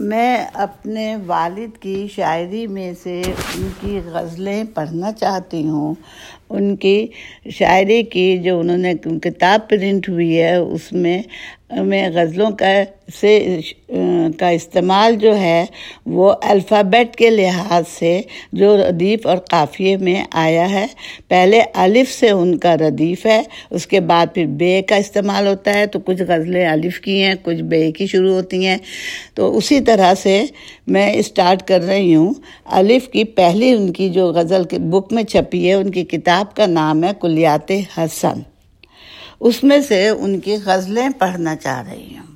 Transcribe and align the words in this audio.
میں 0.00 0.44
اپنے 0.54 1.16
والد 1.26 1.78
کی 1.78 2.06
شاعری 2.14 2.66
میں 2.66 2.92
سے 3.02 3.22
ان 3.26 3.68
کی 3.80 4.00
غزلیں 4.12 4.64
پڑھنا 4.74 5.12
چاہتی 5.12 5.68
ہوں۔ 5.68 5.94
ان 6.50 6.76
کی 6.76 7.06
شاعری 7.50 8.02
کی 8.02 8.38
جو 8.38 8.60
انہوں 8.60 8.76
نے 8.76 8.94
کتاب 9.22 9.68
پرنٹ 9.68 10.08
ہوئی 10.08 10.40
ہے، 10.40 10.56
اس 10.56 10.92
میں 10.92 11.22
میں 11.70 12.08
غزلوں 12.14 12.50
کا 12.50 12.82
سے، 13.20 13.60
کا 14.38 14.48
استعمال 14.48 15.16
جو 15.16 15.38
ہے 15.38 15.64
وہ 16.06 16.34
الفابیٹ 16.42 17.16
کے 17.16 17.30
لحاظ 17.30 17.84
سے 17.98 18.20
جو 18.52 18.76
ردیف 18.76 19.26
اور 19.26 19.36
قافیے 19.38 19.96
میں 19.96 20.24
آیا 20.32 20.70
ہے۔ 20.70 20.86
پہلے 21.28 21.62
الف 21.74 22.12
سے 22.12 22.30
ان 22.30 22.58
کا 22.58 22.76
ردیف 22.76 23.26
ہے، 23.26 23.42
اس 23.70 23.86
کے 23.86 24.00
بعد 24.00 24.26
پھر 24.34 24.46
بے 24.46 24.82
کا 24.82 24.96
استعمال 24.96 25.46
ہوتا 25.46 25.74
ہے۔ 25.74 25.86
تو 25.86 25.98
کچھ 25.98 26.22
غزلیں 26.28 26.66
الف 26.66 27.00
کی 27.00 27.22
ہیں، 27.22 27.34
کچھ 27.42 27.62
بے 27.62 27.92
کی 27.92 28.06
شروع 28.06 28.34
ہوتی 28.34 28.66
ہیں۔ 28.66 28.78
تو 29.34 29.56
اسی 29.56 29.80
طرح 29.80 30.14
سے 30.14 30.44
میں 30.86 31.12
اسٹارٹ 31.12 31.62
کر 31.62 31.82
رہی 31.82 32.14
ہوں۔ 32.14 32.34
الف 32.64 33.08
کی 33.08 33.24
پہلی 33.24 33.72
ان 33.72 33.92
کی 33.92 34.10
جو 34.10 34.26
غزل 34.26 34.64
کے 34.64 34.78
بک 34.78 35.12
میں 35.12 35.22
چھپی 35.22 35.68
ہے، 35.68 35.74
ان 35.74 35.90
کی 35.90 36.04
کتاب 36.04 36.54
کا 36.54 36.66
نام 36.66 37.04
ہے 37.04 37.08
کلیات 37.20 37.70
حسن۔ 37.98 38.40
اس 39.40 39.64
میں 39.64 39.80
سے 39.80 40.08
ان 40.08 40.40
کی 40.40 40.56
غزلیں 40.64 41.08
پڑھنا 41.18 41.56
چاہ 41.56 41.82
رہی 41.82 42.18
ہوں۔ 42.18 42.34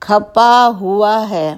کھپا 0.00 0.70
ہوا 0.80 1.30
ہے۔ 1.30 1.54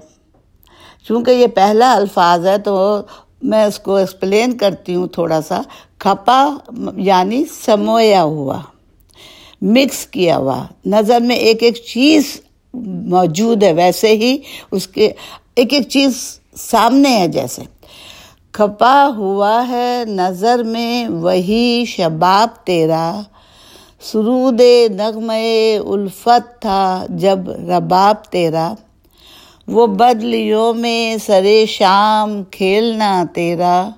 چونکہ 1.08 1.30
یہ 1.30 1.46
پہلا 1.46 1.92
الفاظ 1.92 2.46
ہے 2.46 2.58
تو 2.58 3.02
میں 3.42 3.64
اس 3.64 3.78
کو 3.78 3.94
ایکسپلین 3.94 4.56
کرتی 4.56 4.94
ہوں 4.94 5.06
تھوڑا 5.06 5.42
سا۔ 5.42 5.60
کھپا 5.98 6.56
یعنی 6.96 7.44
سمویا 7.64 8.22
ہوا۔ 8.22 8.60
مکس 9.62 10.06
کیا 10.06 10.36
ہوا۔ 10.36 10.66
نظر 10.86 11.20
میں 11.20 11.36
ایک 11.36 11.62
ایک 11.62 11.74
چیز 11.74 12.40
موجود 13.06 13.62
ہے۔ 13.62 13.72
ویسے 13.72 14.08
ہی 14.08 14.38
اس 14.70 14.88
کے 14.88 15.12
ایک 15.54 15.72
ایک 15.72 15.88
چیز 15.88 16.40
سامنے 16.56 17.16
ہے 17.16 17.28
جیسے۔ 17.28 17.62
کھپا 18.52 19.10
ہوا 19.16 19.68
ہے۔ 19.68 20.04
نظر 20.06 20.62
میں 20.62 21.08
وہی 21.08 21.84
شباب 21.88 22.66
تیرا۔ 22.66 23.20
سرود 24.00 24.60
نغمے 24.90 25.78
الفت 25.86 26.60
تھا 26.60 27.06
جب 27.08 27.50
رباب 27.50 28.24
تیرا، 28.24 28.74
وہ 29.68 29.86
بدلیوں 29.86 30.74
میں 30.74 31.16
سرے 31.16 31.66
شام 31.66 32.44
کھیلنا 32.44 33.24
تیرا۔ 33.34 33.88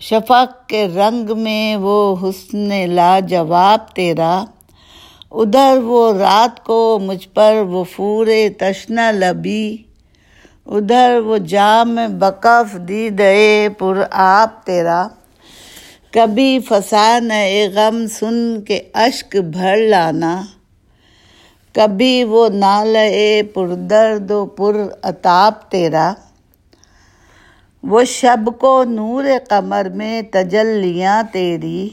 شفق 0.00 0.68
کے 0.68 0.88
رنگ 0.88 1.38
میں 1.38 1.76
وہ 1.76 2.16
حسن 2.22 2.90
لاجواب 2.90 3.94
تیرا۔ 3.94 4.44
ادھر 5.30 5.78
وہ 5.82 6.12
رات 6.12 6.64
کو 6.64 6.98
مجھ 7.02 7.28
پر 7.34 7.62
وہ 7.68 7.84
فورے 7.84 8.48
تشنا 8.48 9.10
لبی۔ 9.10 9.76
ادھر 10.66 11.20
وہ 11.26 11.38
جام 11.38 11.98
بکف 12.18 12.76
دی 12.88 13.08
دے 13.08 13.68
پر 13.78 14.02
آپ 14.10 14.66
تیرا۔ 14.66 15.08
کبھی 16.14 16.58
فسان 16.68 17.30
اے 17.30 17.68
غم 17.74 18.06
سن 18.06 18.60
کے 18.60 18.80
اشک 18.94 19.36
بھر 19.36 19.76
لانا۔ 19.76 20.42
کبھی 21.74 22.24
وہ 22.24 22.48
نال 22.48 22.96
اے 22.96 23.42
پر 23.54 23.66
درد 23.66 24.30
و 24.30 24.46
پر 24.46 24.76
اتاب 25.02 25.70
تیرا۔ 25.70 26.12
وہ 27.82 28.04
شب 28.04 28.50
کو 28.60 28.84
نور 28.84 29.24
قمر 29.48 29.88
میں 29.94 30.22
تجلیاں 30.22 31.22
تیری۔ 31.32 31.88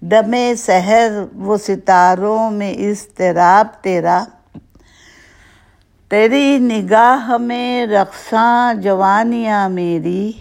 دم 0.00 0.34
سحر 0.58 1.10
وہ 1.34 1.56
ستاروں 1.56 2.50
میں 2.50 2.74
اضطراب 2.74 3.66
تیرا۔ 3.82 4.24
تیری 6.08 6.58
نگاہ 6.58 7.36
میں 7.36 7.86
رقصاں 7.86 8.74
جوانیاں 8.74 9.68
میری۔ 9.68 10.32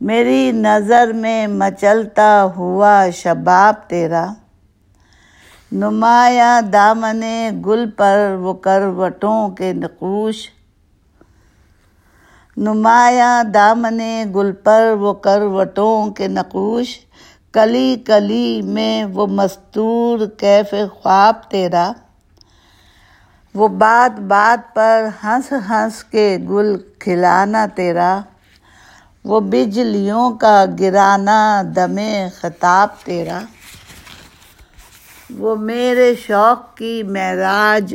میری 0.00 0.52
نظر 0.52 1.12
میں 1.12 1.46
مچلتا 1.46 2.48
ہوا 2.56 3.06
شباب 3.12 3.74
تیرا۔ 3.88 4.26
نمایاں 5.72 6.62
دامن 6.62 7.24
گل 7.66 7.90
پر 7.90 8.36
وہ 8.40 8.54
کروٹوں 8.54 9.48
کے 9.48 9.72
نقوش۔ 9.72 10.50
نمایاں 12.56 13.44
دامن 13.44 14.00
گل 14.34 14.52
پر 14.52 14.94
وہ 15.00 15.12
کروٹوں 15.12 16.10
کے 16.10 16.28
نقوش۔ 16.28 16.98
کلی 17.52 17.96
کلی 18.06 18.62
میں 18.62 19.04
وہ 19.04 19.26
مستور 19.26 20.26
کیف 20.26 20.70
خواب 20.70 21.34
تیرا۔ 21.50 21.92
وہ 23.54 23.68
بات 23.68 24.20
بات 24.20 24.74
پر 24.74 25.06
ہنس 25.24 25.52
ہنس 25.70 26.04
کے 26.04 26.38
گل 26.48 26.76
کھلانا 26.98 27.66
تیرا۔ 27.74 28.20
وہ 29.24 29.40
بجلیوں 29.40 30.30
کا 30.30 30.64
گرانا 30.80 31.62
دم 31.76 31.96
خطاب 32.40 32.88
تیرا۔ 33.04 33.40
وہ 35.38 35.56
میرے 35.56 36.14
شوق 36.26 36.76
کی 36.76 37.02
معراج، 37.02 37.94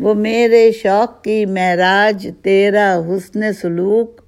وہ 0.00 0.14
میرے 0.14 0.72
شوق 0.72 1.24
کی 1.24 1.46
معراج 1.46 2.28
تیرا 2.42 2.98
حسن 3.08 3.52
سلوک۔ 3.52 4.20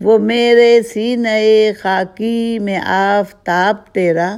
وہ 0.00 0.18
میرے 0.18 0.80
سینے 0.82 1.72
خاکی 1.82 2.58
میں 2.58 2.78
آفتاب 2.78 3.76
تیرا۔ 3.92 4.36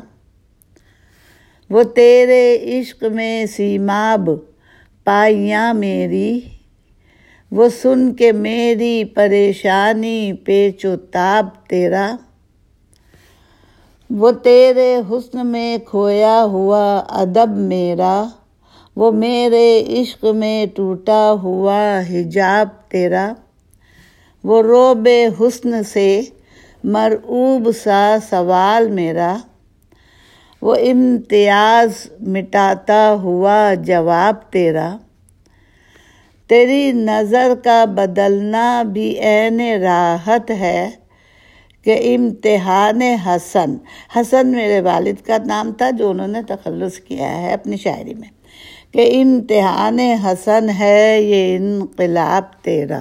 وہ 1.71 1.83
تیرے 1.83 2.59
عشق 2.63 3.05
میں 3.05 3.47
سیماب، 3.47 4.31
پائیاں 5.05 5.75
میری۔ 5.75 6.41
وہ 7.57 7.69
سن 7.83 8.15
کے 8.15 8.33
میری 8.33 9.05
پریشانی 9.05 10.33
پیچ 10.33 10.85
و 10.85 10.97
تاب 10.97 11.47
تیرا۔ 11.69 12.17
وہ 14.11 14.31
تیرے 14.31 14.97
حسن 15.11 15.47
میں 15.47 15.79
کھویا 15.79 16.45
ہوا 16.45 17.03
ادب 17.09 17.49
میرا۔ 17.57 18.25
وہ 18.97 19.13
میرے 19.13 19.85
عشق 19.89 20.25
میں 20.25 20.67
ٹوٹا 20.67 21.33
ہوا 21.43 22.01
حجاب 22.11 22.69
تیرا۔ 22.91 23.33
وہ 24.45 24.63
روب 24.63 25.09
حسن 25.41 25.83
سے 25.83 26.23
مرعوب 26.85 27.69
سا 27.85 28.17
سوال 28.31 28.91
میرا۔ 28.91 29.37
وہ 30.63 30.75
امتیاز 30.75 32.07
مٹاتا 32.21 33.17
ہوا 33.23 33.75
جواب 33.75 34.53
تیرا۔ 34.53 34.97
تیری 36.49 36.93
نظر 36.93 37.53
کا 37.65 37.85
بدلنا 37.85 38.83
بھی 38.83 39.19
عین 39.21 39.61
راحت 39.61 40.51
ہے 40.51 40.91
کہ 41.85 42.15
امتحان 42.15 43.03
حسن۔ 43.03 43.77
حسن 44.17 44.47
میرے 44.47 44.81
والد 44.81 45.27
کا 45.27 45.37
نام 45.47 45.73
تھا 45.73 45.91
جو 45.91 46.11
انہوں 46.11 46.29
نے 46.29 46.43
تخلص 46.43 46.99
کیا 46.99 47.43
ہے 47.43 47.53
اپنی 47.53 47.77
شاعری 47.77 48.15
میں 48.15 48.29
کہ 48.93 49.23
امتحان 49.23 49.99
حسن 49.99 50.71
ہے 50.71 51.23
یہ 51.23 51.57
انقلاب 51.57 52.63
تیرا۔ 52.63 53.01